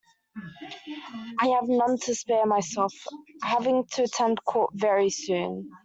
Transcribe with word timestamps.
I 1.39 1.49
have 1.49 1.67
none 1.67 1.95
to 1.95 2.15
spare 2.15 2.47
myself, 2.47 2.91
having 3.43 3.85
to 3.91 4.05
attend 4.05 4.43
court 4.45 4.71
very 4.73 5.11
soon. 5.11 5.69